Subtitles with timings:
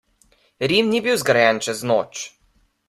[0.69, 2.15] Rim ni bil zgrajen čez noč.